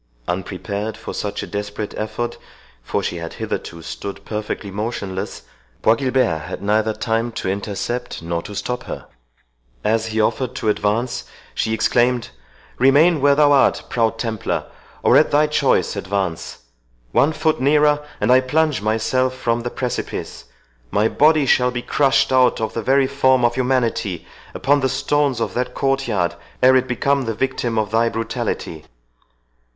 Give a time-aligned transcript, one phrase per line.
[0.27, 2.39] Unprepared for such a desperate effort,
[2.81, 5.43] for she had hitherto stood perfectly motionless,
[5.83, 9.05] Bois Guilbert had neither time to intercept nor to stop her.
[9.83, 12.29] As he offered to advance, she exclaimed,
[12.79, 14.65] "Remain where thou art, proud Templar,
[15.03, 20.45] or at thy choice advance!—one foot nearer, and I plunge myself from the precipice;
[20.89, 24.25] my body shall be crushed out of the very form of humanity
[24.55, 26.33] upon the stones of that court yard,
[26.63, 28.85] ere it become the victim of thy brutality!"